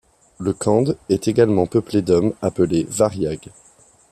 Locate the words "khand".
0.53-0.85